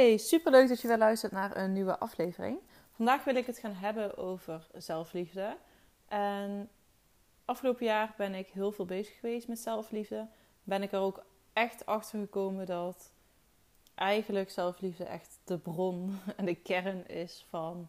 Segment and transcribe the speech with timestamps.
[0.00, 2.58] Hey, superleuk dat je weer luistert naar een nieuwe aflevering.
[2.92, 5.56] Vandaag wil ik het gaan hebben over zelfliefde.
[6.08, 6.68] En
[7.44, 10.28] afgelopen jaar ben ik heel veel bezig geweest met zelfliefde.
[10.64, 13.12] Ben ik er ook echt achter gekomen dat
[13.94, 17.88] eigenlijk zelfliefde echt de bron en de kern is van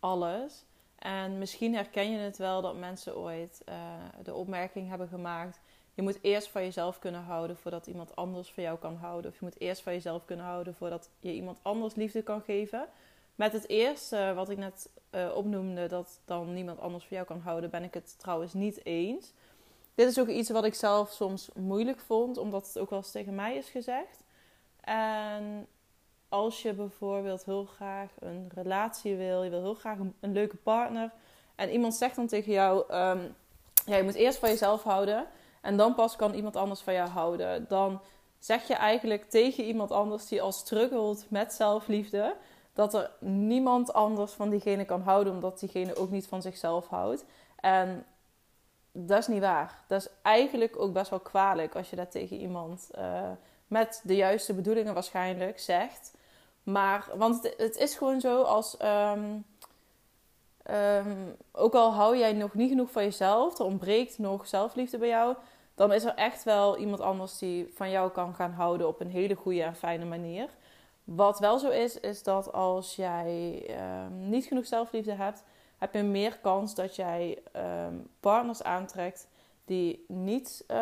[0.00, 0.64] alles.
[0.98, 3.74] En misschien herken je het wel dat mensen ooit uh,
[4.22, 5.60] de opmerking hebben gemaakt
[5.94, 9.30] je moet eerst van jezelf kunnen houden voordat iemand anders van jou kan houden.
[9.30, 12.88] Of je moet eerst van jezelf kunnen houden voordat je iemand anders liefde kan geven.
[13.34, 17.40] Met het eerste wat ik net uh, opnoemde, dat dan niemand anders van jou kan
[17.40, 19.32] houden, ben ik het trouwens niet eens.
[19.94, 23.10] Dit is ook iets wat ik zelf soms moeilijk vond, omdat het ook wel eens
[23.10, 24.22] tegen mij is gezegd.
[24.80, 25.66] En
[26.28, 31.10] als je bijvoorbeeld heel graag een relatie wil, je wil heel graag een, leuke partner.
[31.54, 33.34] En iemand zegt dan tegen jou: um,
[33.86, 35.26] ja, je moet eerst van jezelf houden.
[35.64, 37.64] En dan pas kan iemand anders van jou houden.
[37.68, 38.00] Dan
[38.38, 42.36] zeg je eigenlijk tegen iemand anders die al struggelt met zelfliefde.
[42.72, 47.24] Dat er niemand anders van diegene kan houden, omdat diegene ook niet van zichzelf houdt.
[47.60, 48.06] En
[48.92, 49.78] dat is niet waar.
[49.86, 53.30] Dat is eigenlijk ook best wel kwalijk als je dat tegen iemand uh,
[53.66, 56.14] met de juiste bedoelingen waarschijnlijk zegt.
[56.62, 58.76] Maar, want het, is gewoon zo als.
[58.82, 59.44] Um,
[60.70, 65.08] um, ook al hou jij nog niet genoeg van jezelf, er ontbreekt nog zelfliefde bij
[65.08, 65.36] jou,
[65.74, 69.10] dan is er echt wel iemand anders die van jou kan gaan houden op een
[69.10, 70.48] hele goede en fijne manier.
[71.04, 73.66] Wat wel zo is, is dat als jij
[74.04, 75.44] um, niet genoeg zelfliefde hebt,
[75.78, 77.42] heb je meer kans dat jij
[77.86, 79.28] um, partners aantrekt
[79.64, 80.76] die niet uh,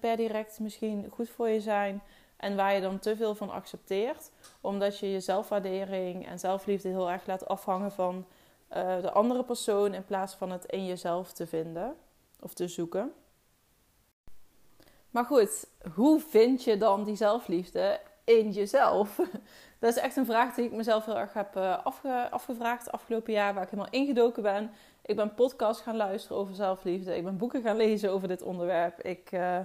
[0.00, 2.02] per direct misschien goed voor je zijn.
[2.36, 4.30] En waar je dan te veel van accepteert.
[4.60, 8.26] Omdat je je zelfwaardering en zelfliefde heel erg laat afhangen van
[8.76, 9.94] uh, de andere persoon.
[9.94, 11.96] In plaats van het in jezelf te vinden
[12.40, 13.12] of te zoeken.
[15.12, 19.16] Maar goed, hoe vind je dan die zelfliefde in jezelf?
[19.78, 23.32] Dat is echt een vraag die ik mezelf heel erg heb uh, afge afgevraagd afgelopen
[23.32, 24.70] jaar, waar ik helemaal ingedoken ben.
[25.04, 27.16] Ik ben podcasts gaan luisteren over zelfliefde.
[27.16, 29.00] Ik ben boeken gaan lezen over dit onderwerp.
[29.00, 29.58] Ik, uh,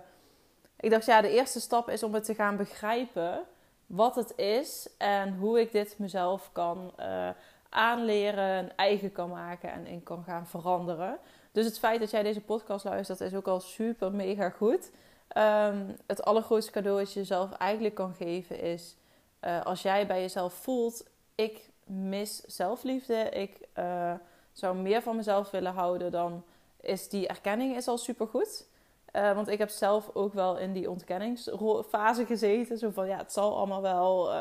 [0.80, 3.44] ik dacht, ja, de eerste stap is om het te gaan begrijpen
[3.86, 7.30] wat het is en hoe ik dit mezelf kan uh,
[7.70, 11.18] aanleren, eigen kan maken en in kan gaan veranderen.
[11.52, 14.92] Dus het feit dat jij deze podcast luistert is ook al super mega goed.
[15.38, 18.98] Um, het allergrootste cadeau dat je jezelf eigenlijk kan geven is
[19.42, 21.06] uh, als jij bij jezelf voelt:
[21.36, 24.14] ik mis zelfliefde, ik uh,
[24.52, 26.44] zou meer van mezelf willen houden, dan
[26.82, 28.68] is die erkenning is al supergoed.
[29.14, 32.78] Uh, want ik heb zelf ook wel in die ontkenningsfase gezeten.
[32.78, 34.34] Zo van ja, het zal allemaal wel.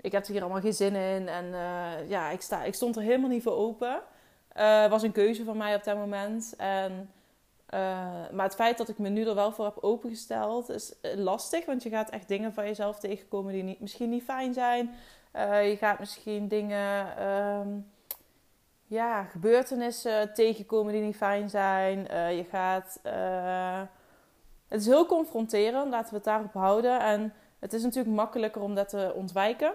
[0.00, 1.28] ik heb er hier allemaal geen zin in.
[1.28, 1.46] En
[2.08, 4.00] ja, ik, sta, ik stond er helemaal niet voor open.
[4.90, 6.54] was een keuze van mij op dat moment.
[6.56, 7.10] En
[7.74, 7.80] uh,
[8.32, 11.66] maar het feit dat ik me nu er wel voor heb opengesteld is eh, lastig.
[11.66, 14.94] Want je gaat echt dingen van jezelf tegenkomen die niet, misschien niet fijn zijn.
[15.36, 17.90] Uh, je gaat misschien dingen, um,
[18.86, 21.98] ja, gebeurtenissen tegenkomen die niet fijn zijn.
[22.36, 23.00] Je gaat.
[24.68, 27.00] het is heel confronterend, laten we het daarop houden.
[27.00, 29.72] En het is natuurlijk makkelijker om dat te ontwijken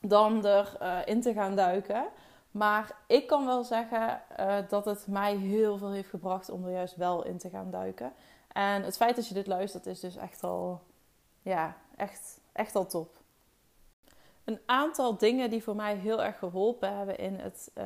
[0.00, 2.04] dan erin te gaan duiken.
[2.50, 6.72] Maar ik kan wel zeggen uh, dat het mij heel veel heeft gebracht om er
[6.72, 8.12] juist wel in te gaan duiken.
[8.52, 10.82] En het feit dat je dit luistert is dus echt al,
[11.42, 13.16] ja, echt, echt al top.
[14.44, 17.84] Een aantal dingen die voor mij heel erg geholpen hebben in het uh,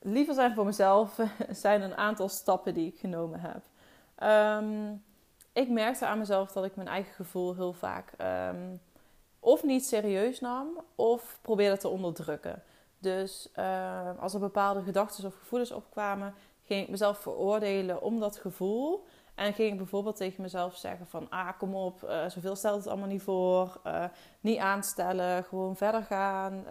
[0.00, 1.18] liever zijn voor mezelf,
[1.50, 3.62] zijn een aantal stappen die ik genomen heb.
[4.62, 5.04] Um,
[5.52, 8.12] ik merkte aan mezelf dat ik mijn eigen gevoel heel vaak
[8.52, 8.80] um,
[9.40, 12.62] of niet serieus nam of probeerde te onderdrukken.
[13.04, 18.36] Dus uh, als er bepaalde gedachten of gevoelens opkwamen, ging ik mezelf veroordelen om dat
[18.36, 19.04] gevoel.
[19.34, 21.30] En ging ik bijvoorbeeld tegen mezelf zeggen van...
[21.30, 23.80] Ah, kom op, uh, zoveel stelt het allemaal niet voor.
[23.86, 24.04] Uh,
[24.40, 26.64] niet aanstellen, gewoon verder gaan.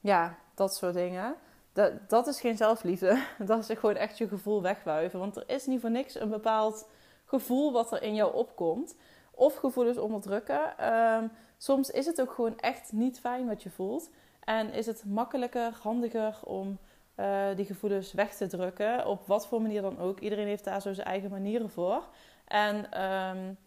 [0.00, 1.34] ja, dat soort dingen.
[1.72, 3.22] Dat, dat is geen zelfliefde.
[3.46, 5.18] Dat is gewoon echt je gevoel wegwuiven.
[5.18, 6.88] Want er is niet voor niks een bepaald
[7.24, 8.96] gevoel wat er in jou opkomt.
[9.30, 10.78] Of gevoelens onderdrukken.
[10.78, 11.26] Ehm,
[11.58, 14.10] soms is het ook gewoon echt niet fijn wat je voelt.
[14.48, 16.78] En is het makkelijker, handiger om
[17.16, 19.06] uh, die gevoelens weg te drukken.
[19.06, 20.20] Op wat voor manier dan ook.
[20.20, 22.04] Iedereen heeft daar zo zijn eigen manieren voor.
[22.44, 23.58] En um,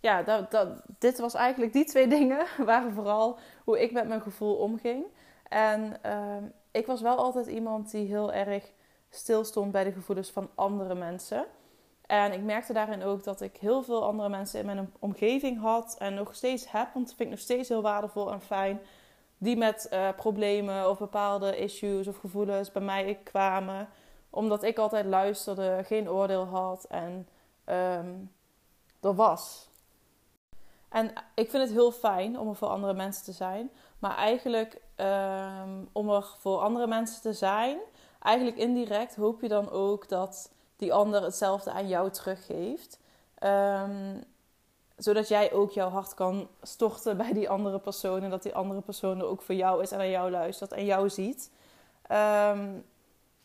[0.00, 0.68] ja, dat, dat,
[0.98, 2.46] dit was eigenlijk die twee dingen.
[2.64, 5.04] Waren vooral hoe ik met mijn gevoel omging.
[5.48, 8.72] En um, ik was wel altijd iemand die heel erg
[9.10, 11.46] stilstond bij de gevoelens van andere mensen.
[12.06, 15.96] En ik merkte daarin ook dat ik heel veel andere mensen in mijn omgeving had.
[15.98, 16.88] En nog steeds heb.
[16.94, 18.80] Want dat vind ik nog steeds heel waardevol en fijn
[19.38, 23.88] die met uh, problemen of bepaalde issues of gevoelens bij mij kwamen.
[24.30, 27.28] Omdat ik altijd luisterde, geen oordeel had en
[27.66, 28.30] um,
[29.00, 29.68] er was.
[30.88, 33.70] En ik vind het heel fijn om er voor andere mensen te zijn.
[33.98, 37.78] Maar eigenlijk ehm, om er voor andere mensen te zijn,
[38.22, 42.98] eigenlijk indirect hoop je dan ook dat die ander hetzelfde aan jou teruggeeft.
[43.42, 44.24] Um,
[44.98, 48.22] zodat jij ook jouw hart kan storten bij die andere persoon.
[48.22, 50.84] En dat die andere persoon er ook voor jou is en aan jou luistert en
[50.84, 51.50] jou ziet.
[52.12, 52.84] Um,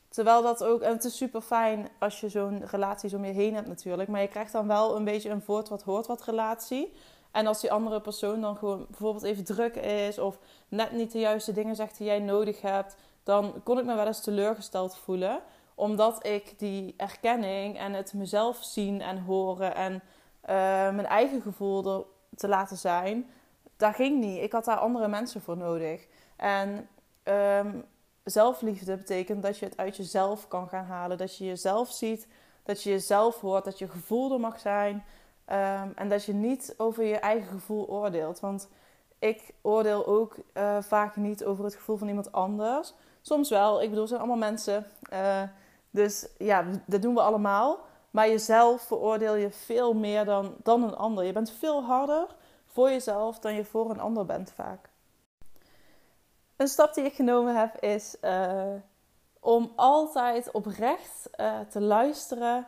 [0.09, 3.55] terwijl dat ook, en het is super fijn als je zo'n relatie om je heen
[3.55, 4.09] hebt natuurlijk.
[4.09, 6.93] Maar je krijgt dan wel een beetje een voort wat hoort wat relatie.
[7.31, 11.19] En als die andere persoon dan gewoon bijvoorbeeld even druk is of net niet de
[11.19, 15.39] juiste dingen zegt die jij nodig hebt, dan kon ik me wel eens teleurgesteld voelen.
[15.75, 20.01] Omdat ik die erkenning en het mezelf zien en horen en
[20.45, 22.05] mijn eigen gevoel er
[22.35, 23.29] te laten zijn,
[23.77, 24.41] dat ging niet.
[24.41, 26.07] Ik had daar andere mensen voor nodig.
[26.35, 26.87] En
[27.23, 27.85] um,
[28.23, 31.17] zelfliefde betekent dat je het uit jezelf kan gaan halen.
[31.17, 32.27] Dat je jezelf ziet,
[32.63, 34.95] dat je jezelf hoort, dat je gevoel er mag zijn.
[34.95, 38.39] Um, en dat je niet over je eigen gevoel oordeelt.
[38.39, 38.69] Want
[39.19, 42.93] ik oordeel ook uh, vaak niet over het gevoel van iemand anders.
[43.21, 43.81] Soms wel.
[43.81, 44.85] Ik bedoel, het zijn allemaal mensen.
[45.13, 45.41] Uh,
[45.89, 47.79] dus ja, dat doen we allemaal.
[48.13, 51.23] Maar jezelf veroordeel je veel meer dan, dan een ander.
[51.23, 52.27] Je bent veel harder
[52.65, 54.89] voor jezelf dan je voor een ander bent vaak.
[56.55, 58.73] Een stap die ik genomen heb is uh,
[59.39, 62.67] om altijd oprecht uh, te luisteren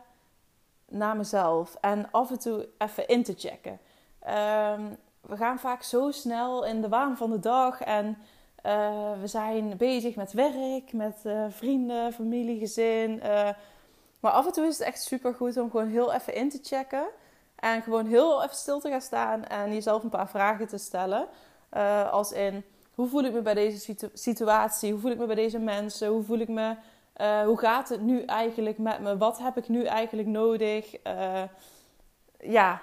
[0.88, 3.80] naar mezelf en af en toe even in te checken.
[4.28, 8.06] Um, we gaan vaak zo snel in de waan van de dag en
[8.66, 13.22] uh, we zijn bezig met werk, met vrienden, familie, gezin
[14.20, 16.60] maar af en toe is het echt super goed om gewoon heel even in te
[16.62, 17.08] checken.
[17.56, 21.28] En gewoon heel even stil te gaan staan en jezelf een paar vragen te stellen.
[21.74, 22.64] Uh, als in,
[22.94, 24.92] hoe voel ik me bij deze situatie?
[24.92, 26.08] Hoe voel ik me bij deze mensen?
[26.08, 26.76] Hoe voel ik me...
[27.22, 29.18] Uh, hoe gaat het nu eigenlijk met me?
[29.18, 31.06] Wat heb ik nu eigenlijk nodig?
[31.08, 31.42] Uh,
[32.40, 32.82] ja,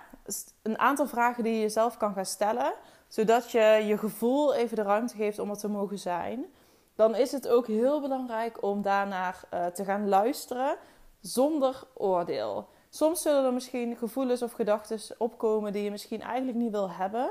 [0.62, 2.72] een aantal vragen die je jezelf kan gaan stellen.
[3.08, 6.46] Zodat je je gevoel even de ruimte geeft om er te mogen zijn.
[6.94, 9.40] Dan is het ook heel belangrijk om daarnaar
[9.74, 10.76] te gaan luisteren
[11.22, 12.68] zonder oordeel.
[12.90, 17.30] Soms zullen er misschien gevoelens of gedachten opkomen die je misschien eigenlijk niet wil hebben.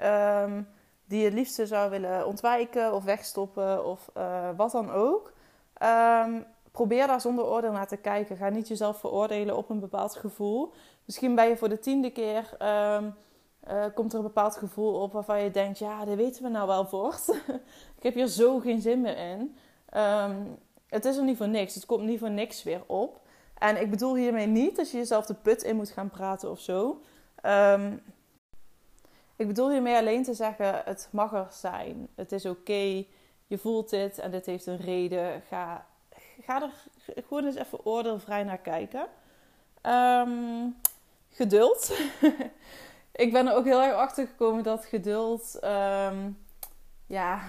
[0.00, 0.68] Um,
[1.04, 5.32] die je het liefste zou willen ontwijken of wegstoppen of uh, wat dan ook.
[5.82, 8.36] Um, probeer daar zonder oordeel naar te kijken.
[8.36, 10.72] Ga niet jezelf veroordelen op een bepaald gevoel.
[11.04, 12.56] Misschien ben je voor de tiende keer.
[12.62, 13.14] Um,
[13.70, 16.66] uh, komt er een bepaald gevoel op waarvan je denkt: ja, dat weten we nou
[16.66, 17.28] wel voort.
[17.98, 19.56] ik heb hier zo geen zin meer in.
[19.96, 21.74] Um, het is er niet voor niks.
[21.74, 23.20] Het komt niet voor niks weer op.
[23.58, 26.60] En ik bedoel hiermee niet dat je jezelf de put in moet gaan praten of
[26.60, 27.00] zo.
[27.42, 28.02] Um,
[29.36, 32.08] ik bedoel hiermee alleen te zeggen: het mag er zijn.
[32.14, 33.04] Het is oké.
[33.46, 35.42] Je voelt dit en dit heeft een reden.
[35.48, 35.86] Ga,
[36.42, 36.70] ga er
[37.28, 39.06] gewoon eens even oordeelvrij naar kijken.
[39.82, 40.76] Um,
[41.30, 41.98] geduld.
[43.24, 45.58] ik ben er ook heel erg achter gekomen dat geduld.
[45.64, 46.38] Um,
[47.06, 47.40] ja,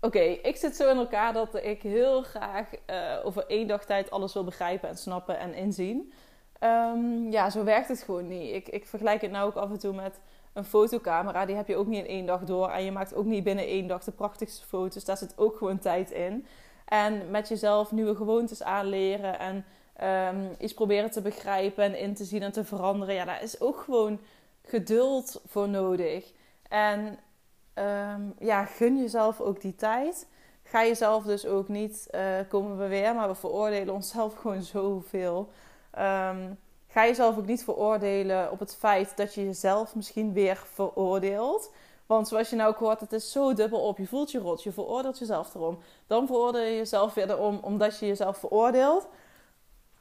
[0.00, 4.10] Oké, ik zit zo in elkaar dat ik heel graag uh, over één dag tijd
[4.10, 6.12] alles wil begrijpen en snappen en inzien.
[6.60, 8.54] Um, ja, zo werkt het gewoon niet.
[8.54, 10.20] Ik, ik vergelijk het nou ook af en toe met
[10.52, 11.46] een fotocamera.
[11.46, 12.70] Die heb je ook niet in één dag door.
[12.70, 15.04] En je maakt ook niet binnen één dag de prachtigste foto's.
[15.04, 16.46] Daar zit ook gewoon tijd in.
[16.84, 19.64] En met jezelf nieuwe gewoontes aanleren en
[20.34, 23.14] um, iets proberen te begrijpen en in te zien en te veranderen.
[23.14, 24.20] Ja, daar is ook gewoon
[24.62, 26.32] geduld voor nodig.
[26.68, 27.18] En
[27.80, 30.26] um, ja, gun jezelf ook die tijd.
[30.62, 35.48] Ga jezelf dus ook niet, uh, komen we weer, maar we veroordelen onszelf gewoon zoveel.
[35.98, 36.58] Um,
[36.88, 41.72] ga jezelf ook niet veroordelen op het feit dat je jezelf misschien weer veroordeelt.
[42.06, 43.98] Want zoals je nou ook hoort, het is zo dubbel op.
[43.98, 45.78] Je voelt je rot, je veroordeelt jezelf erom.
[46.06, 49.08] Dan veroordeel je jezelf weer erom omdat je jezelf veroordeelt.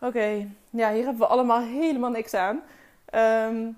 [0.01, 2.63] Oké, ja, hier hebben we allemaal helemaal niks aan.
[3.13, 3.77] Um,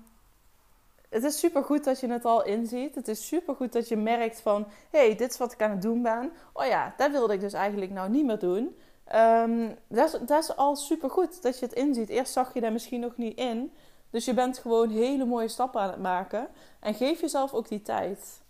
[1.12, 2.94] het is super goed dat je het al inziet.
[2.94, 5.82] Het is super goed dat je merkt van, hey, dit is wat ik aan het
[5.82, 6.32] doen ben.
[6.52, 8.76] Oh ja, dat wilde ik dus eigenlijk nou niet meer doen.
[9.14, 12.08] Um, dat, is, dat is al super goed dat je het inziet.
[12.08, 13.72] Eerst zag je daar misschien nog niet in.
[14.10, 16.48] Dus je bent gewoon hele mooie stappen aan het maken.
[16.80, 18.40] En geef jezelf ook die tijd.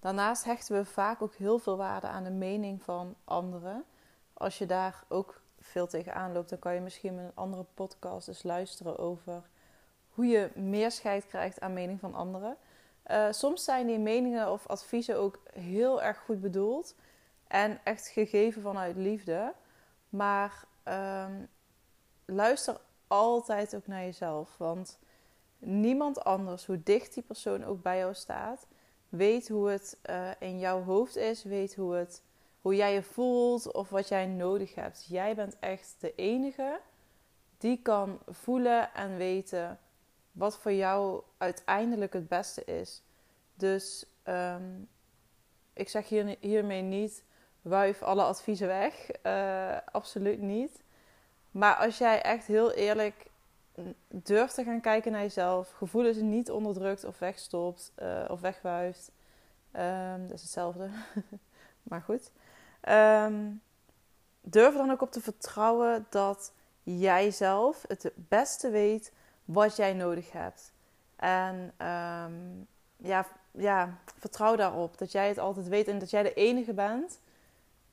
[0.00, 3.84] Daarnaast hechten we vaak ook heel veel waarde aan de mening van anderen.
[4.32, 8.42] Als je daar ook veel tegenaan loopt, dan kan je misschien een andere podcast eens
[8.42, 9.42] luisteren over
[10.14, 12.56] hoe je meer scheid krijgt aan mening van anderen.
[13.10, 16.94] Uh, soms zijn die meningen of adviezen ook heel erg goed bedoeld
[17.48, 19.52] en echt gegeven vanuit liefde.
[20.08, 21.48] Maar um,
[22.24, 24.56] luister altijd ook naar jezelf.
[24.58, 24.98] Want
[25.58, 28.66] niemand anders, hoe dicht die persoon ook bij jou staat,
[29.08, 32.22] weet hoe het uh, in jouw hoofd is, weet hoe, het,
[32.60, 35.06] hoe jij je voelt of wat jij nodig hebt.
[35.08, 36.80] Jij bent echt de enige
[37.58, 39.78] die kan voelen en weten
[40.32, 43.02] wat voor jou uiteindelijk het beste is.
[43.54, 44.80] Dus ehm,
[45.72, 47.24] ik zeg hier, hiermee niet,
[47.62, 49.08] wuif alle adviezen weg.
[49.22, 50.82] Uh, absoluut niet.
[51.50, 53.30] Maar als jij echt heel eerlijk
[54.08, 59.10] durft te gaan kijken naar jezelf, gevoelens niet onderdrukt of wegstopt uh, of wegwuift.
[59.76, 60.88] Um, dat is hetzelfde.
[61.82, 62.30] maar goed.
[62.88, 63.62] Um,
[64.40, 69.12] durf dan ook op te vertrouwen dat jij zelf het beste weet
[69.44, 70.72] wat jij nodig hebt.
[71.16, 76.34] En um, ja, ja, vertrouw daarop dat jij het altijd weet en dat jij de
[76.34, 77.20] enige bent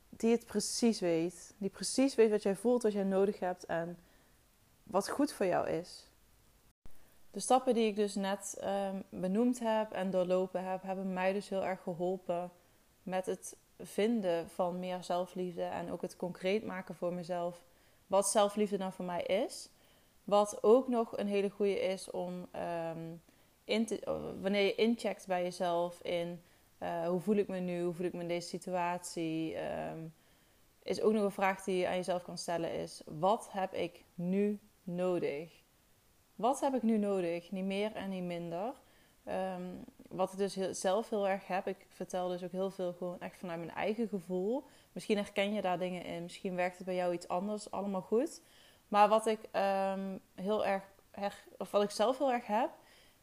[0.10, 1.54] die het precies weet.
[1.58, 3.98] Die precies weet wat jij voelt, wat jij nodig hebt en
[4.84, 6.08] wat goed voor jou is.
[7.32, 11.50] De stappen die ik dus net um, benoemd heb en doorlopen heb, hebben mij dus
[11.50, 12.52] heel erg geholpen
[13.04, 17.62] met het vinden van meer zelfliefde en ook het concreet maken voor mezelf
[18.08, 19.70] wat zelfliefde nou voor mij is.
[20.30, 22.48] Wat ook nog een hele goede is om
[23.64, 24.00] in te,
[24.42, 26.42] wanneer je incheckt bij jezelf in
[26.84, 29.56] uh, hoe voel ik me nu, hoe voel ik me in deze situatie,
[29.92, 30.14] um,
[30.84, 34.04] is ook nog een vraag die je aan jezelf kan stellen is wat heb ik
[34.14, 35.64] nu nodig?
[36.36, 37.52] Wat heb ik nu nodig?
[37.52, 38.74] Niet meer en niet minder.
[39.28, 42.94] Um, wat ik dus heel, zelf heel erg heb, ik vertel dus ook heel veel
[42.94, 44.64] gewoon echt vanuit mijn eigen gevoel.
[44.92, 48.42] Misschien herken je daar dingen in, misschien werkt het bij jou iets anders, allemaal goed.
[48.90, 50.84] Maar wat ik um, heel erg,
[51.58, 52.70] of wat ik zelf heel erg heb,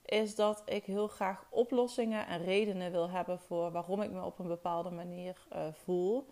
[0.04, 4.38] is dat ik heel graag oplossingen en redenen wil hebben voor waarom ik me op
[4.38, 6.26] een bepaalde manier uh, voel.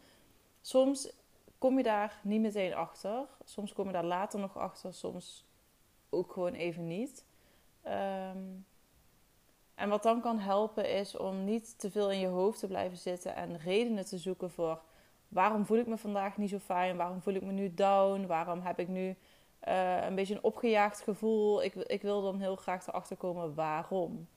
[0.61, 1.13] Soms
[1.59, 5.47] kom je daar niet meteen achter, soms kom je daar later nog achter, soms
[6.11, 7.25] ook gewoon even niet.
[7.87, 8.67] Um,
[9.75, 12.99] en wat dan kan helpen is om niet te veel in je hoofd te blijven
[12.99, 14.83] zitten en redenen te zoeken voor
[15.35, 18.61] waarom voel ik me vandaag niet zo fijn, waarom voel ik me nu down, waarom
[18.61, 19.17] heb ik nu
[19.69, 21.63] uh, een beetje een opgejaagd gevoel.
[21.63, 24.29] Ik, ik wil dan heel graag erachter komen waarom.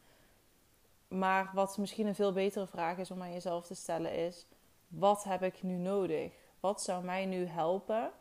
[1.07, 4.45] Maar wat misschien een veel betere vraag is om aan jezelf te stellen is:
[4.87, 6.31] wat heb ik nu nodig?
[6.59, 8.11] Wat zou mij nu helpen?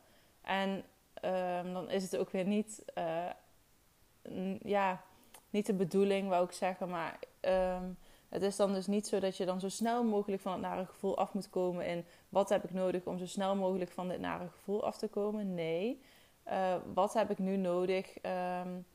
[0.40, 0.84] En
[1.22, 3.30] um, dan is het ook weer niet, uh,
[4.62, 5.02] ja,
[5.50, 6.88] niet de bedoeling, wou ik zeggen.
[6.88, 7.96] Maar um,
[8.28, 10.86] het is dan dus niet zo dat je dan zo snel mogelijk van het nare
[10.86, 11.84] gevoel af moet komen.
[11.84, 15.08] En wat heb ik nodig om zo snel mogelijk van dit nare gevoel af te
[15.08, 15.54] komen?
[15.54, 16.00] Nee.
[16.48, 18.16] Uh, wat heb ik nu nodig?
[18.64, 18.86] Um,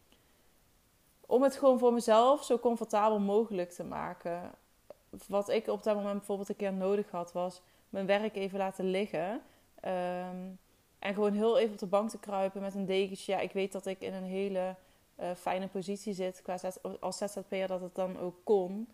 [1.26, 4.52] om het gewoon voor mezelf zo comfortabel mogelijk te maken.
[5.28, 8.86] Wat ik op dat moment bijvoorbeeld een keer nodig had, was mijn werk even laten
[8.86, 9.42] liggen.
[9.86, 10.60] Um,
[11.00, 13.32] en gewoon heel even op de bank te kruipen met een dekentje.
[13.32, 14.76] Ja, ik weet dat ik in een hele
[15.20, 16.58] uh, fijne positie zit qua
[17.00, 18.88] als ZZP'er dat het dan ook kon.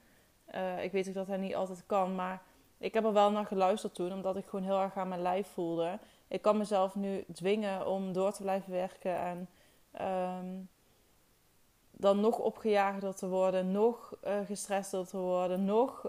[0.56, 2.42] Uh, ik weet ook dat hij niet altijd kan, maar
[2.78, 5.48] ik heb er wel naar geluisterd toen, omdat ik gewoon heel erg aan mijn lijf
[5.48, 6.00] voelde.
[6.28, 9.50] Ik kan mezelf nu dwingen om door te blijven werken en
[10.40, 10.70] um,
[11.92, 16.06] dan nog opgejaagder te worden, nog uh, te worden, nog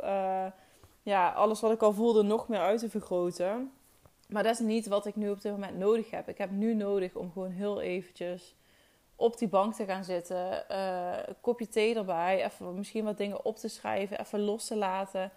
[1.03, 3.73] ja, alles wat ik al voelde nog meer uit te vergroten.
[4.29, 6.29] Maar dat is niet wat ik nu op dit moment nodig heb.
[6.29, 8.55] Ik heb nu nodig om gewoon heel eventjes
[9.19, 10.65] op die bank te gaan zitten.
[10.71, 12.45] Uh, een kopje thee erbij.
[12.45, 14.21] Even misschien wat dingen op te schrijven.
[14.21, 15.31] Even los te laten.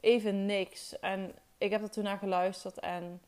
[0.00, 0.98] Even niks.
[0.98, 2.78] En ik heb er toen naar geluisterd.
[2.78, 3.20] En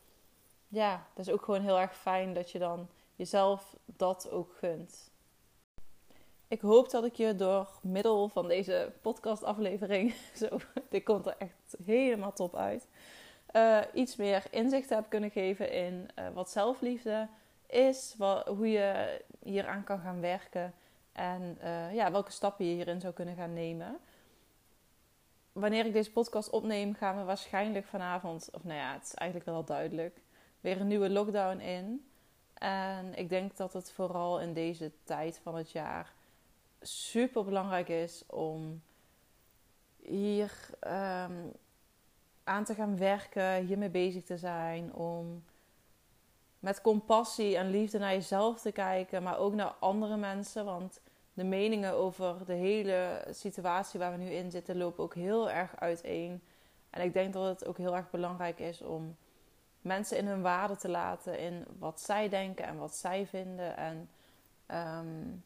[0.69, 5.11] ja, dat is ook gewoon heel erg fijn dat je dan jezelf dat ook gunt.
[6.49, 10.49] Ik hoop dat ik je door middel van deze podcastaflevering, zo,
[10.89, 12.87] dit komt er echt helemaal top uit,
[13.53, 17.29] uh, iets meer inzicht heb kunnen geven in uh, wat zelfliefde
[17.71, 20.75] is, hoe je hieraan kan gaan werken
[21.13, 23.99] en uh, ja, welke stappen je hierin zou kunnen gaan nemen.
[25.53, 29.51] Wanneer ik deze podcast opneem, gaan we waarschijnlijk vanavond, of nou ja, het is eigenlijk
[29.51, 30.21] wel al duidelijk,
[30.61, 32.05] weer een nieuwe lockdown in.
[32.55, 36.13] En ik denk dat het vooral in deze tijd van het jaar
[36.81, 38.83] super belangrijk is om
[40.03, 41.53] hier um,
[42.45, 45.45] aan te gaan werken, hiermee bezig te zijn, om
[46.61, 50.65] met compassie en liefde naar jezelf te kijken, maar ook naar andere mensen.
[50.65, 51.01] Want
[51.33, 55.77] de meningen over de hele situatie waar we nu in zitten lopen ook heel erg
[55.77, 56.43] uiteen.
[56.91, 59.17] En ik denk dat het ook heel erg belangrijk is om
[59.81, 63.77] mensen in hun waarde te laten, in wat zij denken en wat zij vinden.
[63.77, 64.09] En
[64.99, 65.45] um,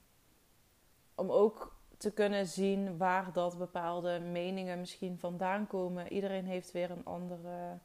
[1.14, 6.12] om ook te kunnen zien waar dat bepaalde meningen misschien vandaan komen.
[6.12, 7.78] Iedereen heeft weer een andere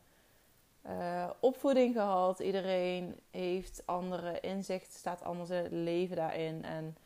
[0.86, 2.40] uh, opvoeding gehad.
[2.40, 6.64] Iedereen heeft andere inzichten, staat anders in het leven daarin.
[6.64, 6.98] En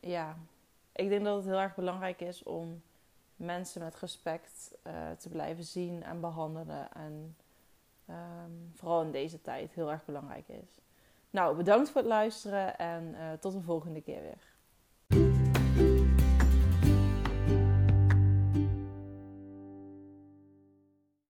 [0.00, 0.36] ja,
[0.92, 2.82] ik denk dat het heel erg belangrijk is om
[3.36, 6.92] mensen met respect uh, te blijven zien en behandelen.
[6.92, 7.36] En
[8.10, 10.80] um, vooral in deze tijd heel erg belangrijk is.
[11.30, 14.47] Nou, bedankt voor het luisteren en uh, tot de volgende keer weer.